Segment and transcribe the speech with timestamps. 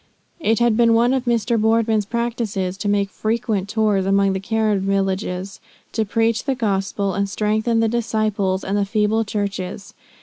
[0.39, 1.61] It had been one of Mr.
[1.61, 5.59] Boardman's practices to make frequent tours among the Karen villages,
[5.91, 9.93] to preach the gospel, and strengthen the disciples and the feeble churches.